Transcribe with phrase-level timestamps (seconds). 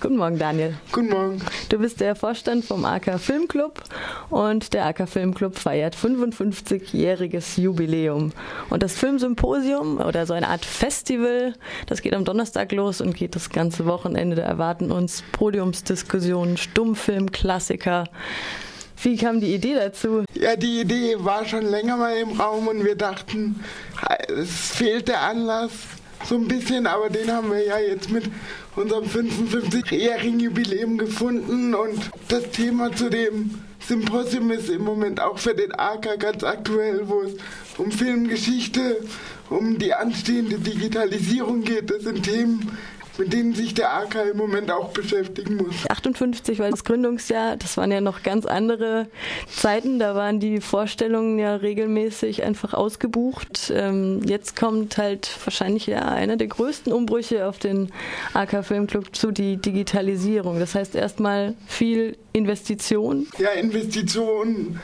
[0.00, 0.74] Guten Morgen, Daniel.
[0.92, 1.42] Guten Morgen.
[1.68, 3.82] Du bist der Vorstand vom AK Filmclub
[4.30, 8.32] und der AK Filmclub feiert 55-jähriges Jubiläum.
[8.70, 11.52] Und das Filmsymposium oder so eine Art Festival,
[11.86, 14.36] das geht am Donnerstag los und geht das ganze Wochenende.
[14.36, 18.04] Da erwarten uns Podiumsdiskussionen, Stummfilmklassiker.
[19.02, 20.24] Wie kam die Idee dazu?
[20.32, 23.62] Ja, die Idee war schon länger mal im Raum und wir dachten,
[24.28, 25.72] es fehlt der Anlass
[26.24, 28.24] so ein bisschen, aber den haben wir ja jetzt mit
[28.76, 35.54] unserem 55-jährigen Jubiläum gefunden und das Thema zu dem Symposium ist im Moment auch für
[35.54, 37.34] den AK ganz aktuell, wo es
[37.78, 38.98] um Filmgeschichte,
[39.48, 41.90] um die anstehende Digitalisierung geht.
[41.90, 42.76] Das sind Themen,
[43.20, 45.88] mit denen sich der AK im Moment auch beschäftigen muss.
[45.90, 49.08] 58 war das Gründungsjahr, das waren ja noch ganz andere
[49.46, 53.70] Zeiten, da waren die Vorstellungen ja regelmäßig einfach ausgebucht.
[53.76, 57.92] Ähm, jetzt kommt halt wahrscheinlich ja einer der größten Umbrüche auf den
[58.32, 60.58] AK Filmclub zu, die Digitalisierung.
[60.58, 63.28] Das heißt erstmal viel Investition.
[63.38, 64.80] Ja, Investition,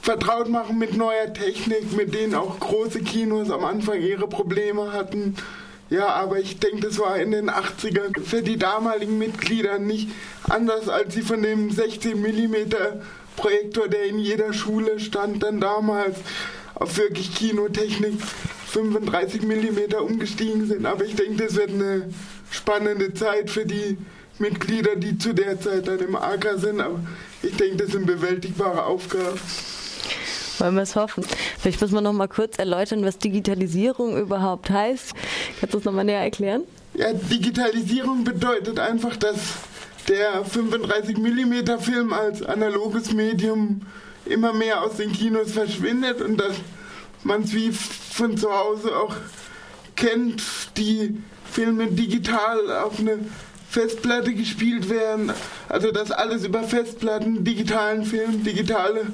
[0.00, 5.36] vertraut machen mit neuer Technik, mit denen auch große Kinos am Anfang ihre Probleme hatten.
[5.90, 10.08] Ja, aber ich denke, das war in den 80ern für die damaligen Mitglieder nicht
[10.44, 12.54] anders, als sie von dem 16 mm
[13.36, 16.16] Projektor, der in jeder Schule stand, dann damals
[16.74, 18.14] auf wirklich Kinotechnik
[18.68, 20.86] 35 mm umgestiegen sind.
[20.86, 22.08] Aber ich denke, das wird eine
[22.50, 23.98] spannende Zeit für die
[24.38, 26.80] Mitglieder, die zu der Zeit dann im AK sind.
[26.80, 27.00] Aber
[27.42, 29.38] ich denke, das sind bewältigbare Aufgaben.
[30.58, 31.24] Wollen wir es hoffen.
[31.58, 35.12] Vielleicht müssen wir noch mal kurz erläutern, was Digitalisierung überhaupt heißt.
[35.60, 36.62] Kannst du das noch mal näher erklären?
[36.94, 39.38] Ja, Digitalisierung bedeutet einfach, dass
[40.08, 43.82] der 35 mm Film als analoges Medium
[44.26, 46.54] immer mehr aus den Kinos verschwindet und dass
[47.24, 49.14] man es wie von zu Hause auch
[49.96, 50.42] kennt,
[50.76, 51.16] die
[51.50, 53.18] Filme digital auf eine
[53.68, 55.32] Festplatte gespielt werden.
[55.68, 59.06] Also dass alles über Festplatten, digitalen Film, digitale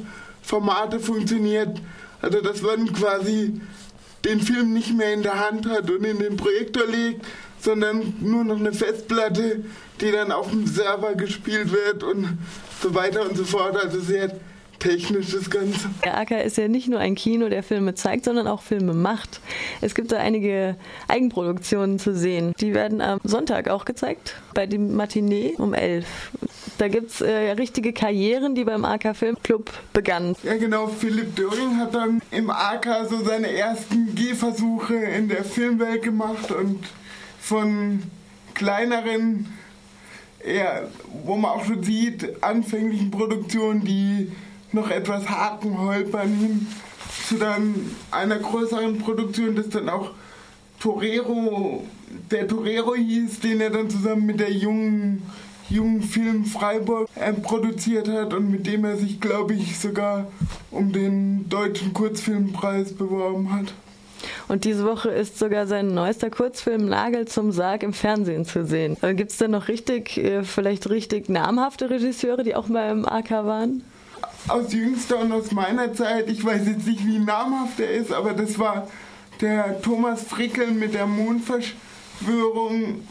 [0.50, 1.80] Formate funktioniert.
[2.20, 3.60] Also dass man quasi
[4.24, 7.24] den Film nicht mehr in der Hand hat und in den Projektor legt,
[7.60, 9.64] sondern nur noch eine Festplatte,
[10.00, 12.36] die dann auf dem Server gespielt wird und
[12.82, 13.76] so weiter und so fort.
[13.76, 14.40] Also sehr
[14.80, 15.88] technisch das Ganze.
[16.04, 19.40] Der AK ist ja nicht nur ein Kino, der Filme zeigt, sondern auch Filme macht.
[19.80, 20.76] Es gibt da einige
[21.06, 22.52] Eigenproduktionen zu sehen.
[22.60, 26.06] Die werden am Sonntag auch gezeigt, bei dem Matinee um 11.
[26.78, 30.34] Da gibt es äh, richtige Karrieren, die beim AK Filmclub begannen.
[30.42, 30.88] Ja, genau.
[30.88, 36.84] Philipp Döring hat dann im AK so seine ersten Gehversuche in der Filmwelt gemacht und
[37.38, 38.02] von
[38.54, 39.46] kleineren,
[40.42, 40.88] eher,
[41.24, 44.32] wo man auch schon sieht, anfänglichen Produktionen, die
[44.72, 46.66] noch etwas Haken holpern hin
[47.26, 47.74] zu dann
[48.10, 50.10] einer größeren Produktion, das dann auch
[50.78, 51.84] Torero,
[52.30, 55.22] der Torero hieß, den er dann zusammen mit der jungen
[55.70, 60.26] jungen Film Freiburg äh, produziert hat und mit dem er sich, glaube ich, sogar
[60.70, 63.72] um den deutschen Kurzfilmpreis beworben hat.
[64.48, 68.96] Und diese Woche ist sogar sein neuester Kurzfilm Nagel zum Sarg im Fernsehen zu sehen.
[69.00, 73.06] Äh, Gibt es denn noch richtig, äh, vielleicht richtig namhafte Regisseure, die auch mal im
[73.06, 73.82] AK waren?
[74.48, 78.32] Aus jüngster und aus meiner Zeit, ich weiß jetzt nicht, wie namhaft er ist, aber
[78.32, 78.88] das war
[79.40, 83.02] der Thomas Frickel mit der Mondverschwörung.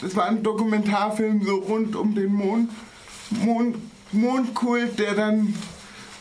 [0.00, 2.70] Das war ein Dokumentarfilm so rund um den Mond,
[3.30, 3.76] Mond,
[4.12, 5.54] Mondkult, der dann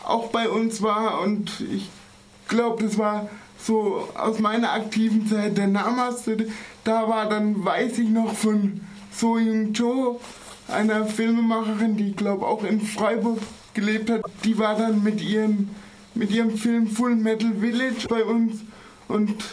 [0.05, 1.21] auch bei uns war.
[1.21, 1.89] Und ich
[2.47, 6.47] glaube, das war so aus meiner aktiven Zeit der namhafte.
[6.83, 8.81] Da war dann, weiß ich noch, von
[9.11, 10.19] So Jung Cho,
[10.67, 13.39] einer Filmemacherin, die glaube auch in Freiburg
[13.79, 14.21] gelebt hat.
[14.43, 15.69] Die war dann mit, ihren,
[16.15, 18.61] mit ihrem Film Full Metal Village bei uns
[19.07, 19.43] und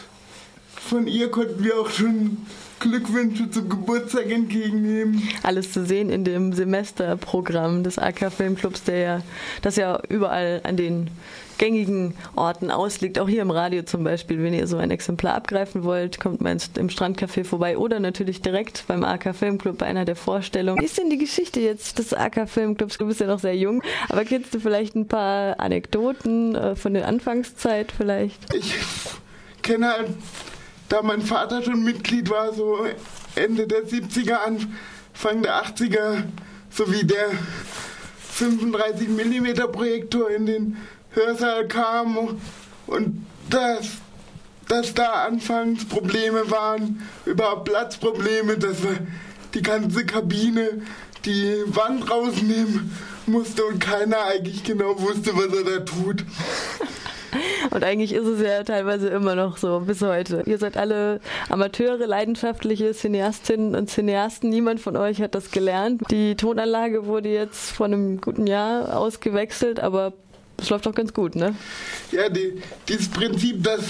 [0.88, 2.38] von ihr konnten wir auch schon
[2.78, 5.22] Glückwünsche zum Geburtstag entgegennehmen.
[5.42, 9.22] Alles zu sehen in dem Semesterprogramm des AK Filmclubs, der ja,
[9.62, 11.10] das ja überall an den
[11.58, 13.18] gängigen Orten ausliegt.
[13.18, 16.58] Auch hier im Radio zum Beispiel, wenn ihr so ein Exemplar abgreifen wollt, kommt man
[16.76, 20.80] im Strandcafé vorbei oder natürlich direkt beim AK Filmclub bei einer der Vorstellungen.
[20.80, 22.98] Wie ist denn die Geschichte jetzt des AK Filmclubs?
[22.98, 26.94] Du bist ja noch sehr jung, aber kennst du vielleicht ein paar Anekdoten äh, von
[26.94, 28.54] der Anfangszeit vielleicht?
[28.54, 28.74] Ich
[29.62, 30.08] kenne halt
[30.88, 32.86] da mein Vater schon Mitglied war, so
[33.34, 36.22] Ende der 70er, Anfang der 80er,
[36.70, 37.30] sowie der
[38.32, 40.76] 35 mm Projektor in den
[41.12, 42.38] Hörsaal kam
[42.86, 43.86] und dass,
[44.68, 48.98] dass da anfangs Probleme waren, überhaupt Platzprobleme, dass wir
[49.54, 50.82] die ganze Kabine
[51.24, 52.92] die Wand rausnehmen
[53.26, 56.24] musste und keiner eigentlich genau wusste, was er da tut.
[57.70, 60.42] Und eigentlich ist es ja teilweise immer noch so bis heute.
[60.46, 64.50] Ihr seid alle Amateure, leidenschaftliche Cineastinnen und Cineasten.
[64.50, 66.02] Niemand von euch hat das gelernt.
[66.10, 70.12] Die Tonanlage wurde jetzt vor einem guten Jahr ausgewechselt, aber
[70.58, 71.54] es läuft doch ganz gut, ne?
[72.12, 73.82] Ja, die, dieses Prinzip, dass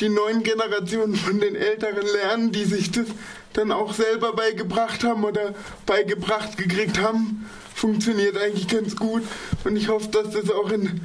[0.00, 3.06] die neuen Generationen von den Älteren lernen, die sich das
[3.54, 5.54] dann auch selber beigebracht haben oder
[5.86, 9.22] beigebracht gekriegt haben, funktioniert eigentlich ganz gut.
[9.64, 11.00] Und ich hoffe, dass das auch in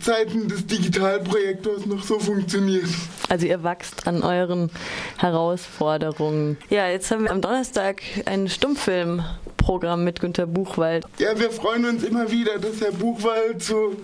[0.00, 2.88] Zeiten des Digitalprojektors noch so funktioniert.
[3.28, 4.70] Also ihr wachst an euren
[5.18, 6.56] Herausforderungen.
[6.70, 11.04] Ja, jetzt haben wir am Donnerstag ein Stummfilmprogramm mit Günter Buchwald.
[11.18, 13.96] Ja, wir freuen uns immer wieder, dass Herr Buchwald so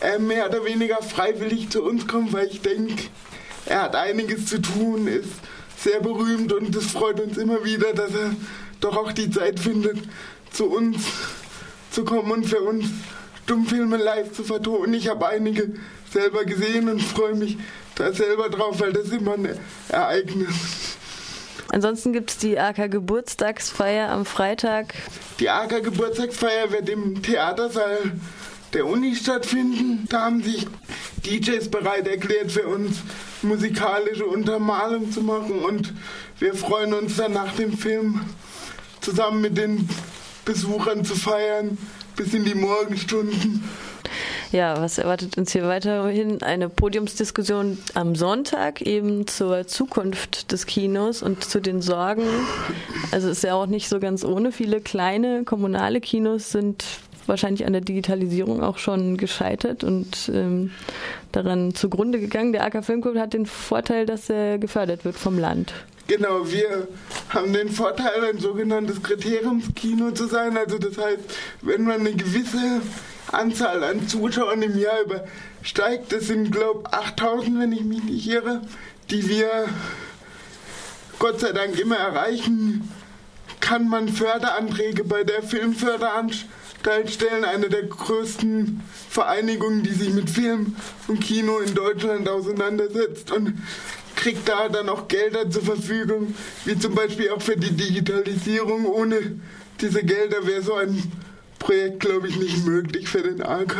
[0.00, 3.04] äh, mehr oder weniger freiwillig zu uns kommt, weil ich denke,
[3.66, 5.28] er hat einiges zu tun, ist
[5.76, 8.34] sehr berühmt und es freut uns immer wieder, dass er
[8.80, 9.98] doch auch die Zeit findet,
[10.50, 11.02] zu uns
[11.90, 12.86] zu kommen und für uns
[13.50, 14.94] Stummfilme live zu vertonen.
[14.94, 15.72] Ich habe einige
[16.12, 17.58] selber gesehen und freue mich
[17.96, 19.58] da selber drauf, weil das immer ein
[19.88, 20.54] Ereignis.
[21.72, 24.94] Ansonsten gibt es die AK Geburtstagsfeier am Freitag.
[25.40, 28.12] Die AK Geburtstagsfeier wird im Theatersaal
[28.72, 30.06] der Uni stattfinden.
[30.08, 30.68] Da haben sich
[31.26, 32.98] DJs bereit erklärt, für uns
[33.42, 35.92] musikalische Untermalung zu machen und
[36.38, 38.20] wir freuen uns dann nach dem Film
[39.00, 39.88] zusammen mit den
[40.44, 41.78] Besuchern zu feiern
[42.20, 43.64] bis in die Morgenstunden.
[44.52, 46.42] Ja, was erwartet uns hier weiterhin?
[46.42, 52.24] Eine Podiumsdiskussion am Sonntag eben zur Zukunft des Kinos und zu den Sorgen.
[53.10, 54.52] Also ist ja auch nicht so ganz ohne.
[54.52, 56.84] Viele kleine kommunale Kinos sind
[57.24, 60.72] wahrscheinlich an der Digitalisierung auch schon gescheitert und ähm,
[61.32, 62.52] daran zugrunde gegangen.
[62.52, 65.72] Der AK Filmclub hat den Vorteil, dass er gefördert wird vom Land.
[66.10, 66.88] Genau, wir
[67.28, 70.56] haben den Vorteil, ein sogenanntes Kriteriumskino zu sein.
[70.56, 71.20] Also das heißt,
[71.62, 72.82] wenn man eine gewisse
[73.30, 78.26] Anzahl an Zuschauern im Jahr übersteigt, das sind glaube ich 8000, wenn ich mich nicht
[78.26, 78.60] irre,
[79.08, 79.68] die wir
[81.20, 82.90] Gott sei Dank immer erreichen,
[83.60, 90.74] kann man Förderanträge bei der Filmförderanstalt stellen, eine der größten Vereinigungen, die sich mit Film
[91.06, 93.30] und Kino in Deutschland auseinandersetzt.
[93.30, 93.62] Und
[94.20, 96.34] kriegt da dann auch Gelder zur Verfügung,
[96.66, 98.84] wie zum Beispiel auch für die Digitalisierung.
[98.84, 99.40] Ohne
[99.80, 101.02] diese Gelder wäre so ein
[101.58, 103.76] Projekt, glaube ich, nicht möglich für den AK.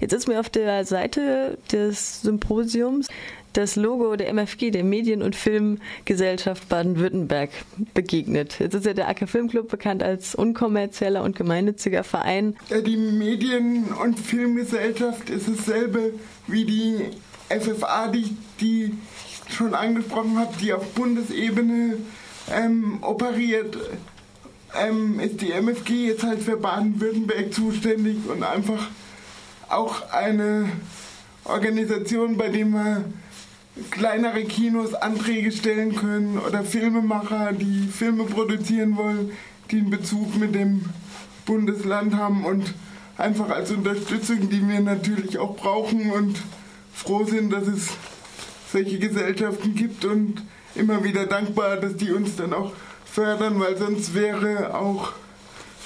[0.00, 3.08] Jetzt ist mir auf der Seite des Symposiums
[3.52, 7.50] das Logo der MFG, der Medien- und Filmgesellschaft Baden-Württemberg,
[7.94, 8.58] begegnet.
[8.58, 12.56] Jetzt ist ja der AK Filmclub bekannt als unkommerzieller und gemeinnütziger Verein.
[12.68, 16.12] Ja, die Medien- und Filmgesellschaft ist dasselbe
[16.46, 16.96] wie die
[17.48, 18.92] FFA, die, die
[19.48, 21.98] schon angesprochen habe, die auf Bundesebene
[22.52, 23.76] ähm, operiert,
[24.78, 28.88] ähm, ist die MFG jetzt halt für Baden-Württemberg zuständig und einfach
[29.68, 30.68] auch eine
[31.44, 33.04] Organisation, bei der wir
[33.90, 39.32] kleinere Kinos Anträge stellen können oder Filmemacher, die Filme produzieren wollen,
[39.70, 40.84] die einen Bezug mit dem
[41.44, 42.74] Bundesland haben und
[43.18, 46.40] einfach als Unterstützung, die wir natürlich auch brauchen und
[46.92, 47.90] froh sind, dass es
[48.72, 50.42] solche Gesellschaften gibt und
[50.74, 52.72] immer wieder dankbar, dass die uns dann auch
[53.04, 55.12] fördern, weil sonst wäre auch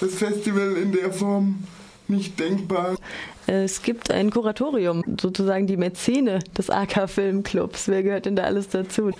[0.00, 1.64] das Festival in der Form
[2.08, 2.96] nicht denkbar.
[3.46, 7.88] Es gibt ein Kuratorium, sozusagen die Mäzene des AK Filmclubs.
[7.88, 9.10] Wer gehört denn da alles dazu?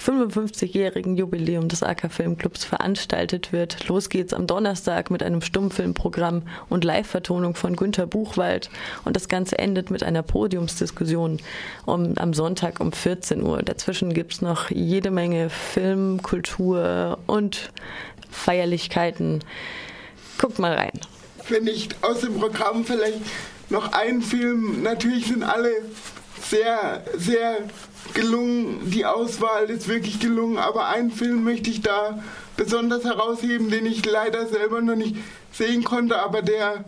[0.03, 3.89] 55-jährigen Jubiläum des AK Filmclubs veranstaltet wird.
[3.89, 8.69] Los geht's am Donnerstag mit einem Stummfilmprogramm und Live-Vertonung von Günter Buchwald
[9.05, 11.39] und das Ganze endet mit einer Podiumsdiskussion
[11.87, 13.63] um, am Sonntag um 14 Uhr.
[13.63, 17.73] Dazwischen gibt's noch jede Menge Film, Kultur und
[18.31, 19.41] Feierlichkeiten.
[20.43, 20.91] Guckt mal rein.
[21.49, 23.21] Wenn ich aus dem Programm vielleicht
[23.71, 25.71] noch einen Film, natürlich sind alle
[26.51, 27.59] sehr, sehr
[28.13, 28.91] gelungen.
[28.91, 32.21] Die Auswahl ist wirklich gelungen, aber einen Film möchte ich da
[32.57, 35.15] besonders herausheben, den ich leider selber noch nicht
[35.53, 36.85] sehen konnte, aber der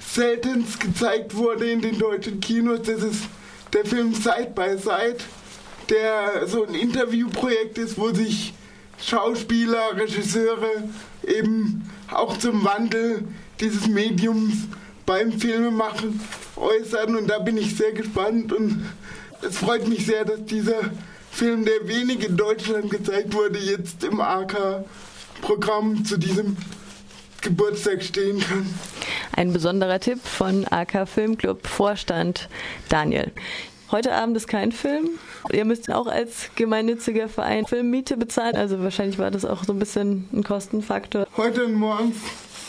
[0.00, 2.80] seltenst gezeigt wurde in den deutschen Kinos.
[2.82, 3.24] Das ist
[3.74, 5.18] der Film Side by Side,
[5.90, 8.54] der so ein Interviewprojekt ist, wo sich
[8.98, 10.88] Schauspieler, Regisseure
[11.22, 13.24] eben auch zum Wandel
[13.60, 14.54] dieses Mediums
[15.04, 16.20] beim Filmemachen
[16.56, 18.84] äußern und da bin ich sehr gespannt und
[19.42, 20.90] es freut mich sehr, dass dieser
[21.30, 26.56] Film, der wenig in Deutschland gezeigt wurde, jetzt im AK-Programm zu diesem
[27.42, 28.66] Geburtstag stehen kann.
[29.32, 32.48] Ein besonderer Tipp von AK Filmclub Vorstand
[32.88, 33.30] Daniel.
[33.90, 35.10] Heute Abend ist kein Film.
[35.52, 38.56] Ihr müsst auch als gemeinnütziger Verein Filmmiete bezahlen.
[38.56, 41.26] Also wahrscheinlich war das auch so ein bisschen ein Kostenfaktor.
[41.36, 42.12] Heute und morgen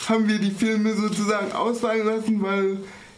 [0.07, 2.77] haben wir die Filme sozusagen ausfallen lassen, weil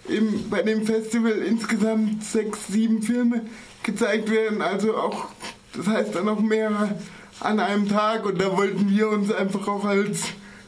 [0.09, 3.41] eben bei dem Festival insgesamt sechs, sieben Filme
[3.83, 4.61] gezeigt werden.
[4.61, 5.27] Also auch,
[5.75, 6.95] das heißt dann auch mehrere
[7.39, 8.25] an einem Tag.
[8.25, 10.23] Und da wollten wir uns einfach auch als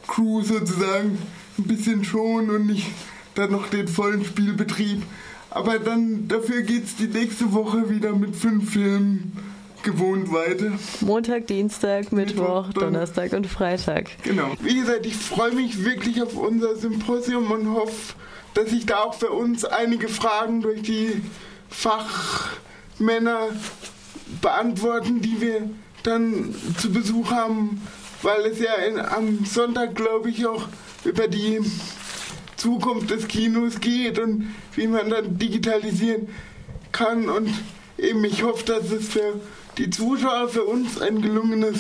[0.08, 1.18] Crew sozusagen
[1.58, 2.88] ein bisschen schonen und nicht
[3.36, 5.04] dann noch den vollen Spielbetrieb
[5.52, 9.38] aber dann dafür geht es die nächste Woche wieder mit fünf Filmen
[9.84, 10.72] gewohnt weiter.
[11.02, 14.10] Montag, Dienstag, Mittwoch, Mittwoch Donnerstag und Freitag.
[14.24, 14.54] Genau.
[14.62, 18.14] Wie gesagt, ich freue mich wirklich auf unser Symposium und hoffe,
[18.54, 21.22] dass sich da auch für uns einige Fragen durch die
[21.70, 23.48] Fachmänner
[24.42, 25.70] beantworten, die wir
[26.04, 27.82] dann zu Besuch haben,
[28.22, 30.68] weil es ja in, am Sonntag, glaube ich, auch
[31.04, 31.60] über die
[32.62, 36.28] Zukunft des Kinos geht und wie man dann digitalisieren
[36.92, 37.28] kann.
[37.28, 37.50] Und
[37.98, 39.42] eben ich hoffe, dass es für
[39.80, 41.80] die Zuschauer, für uns ein gelungenes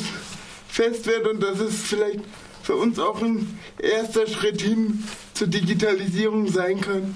[0.67, 2.21] Fest wird und dass es vielleicht
[2.63, 5.03] für uns auch ein erster Schritt hin
[5.35, 7.03] zur Digitalisierung sein kann.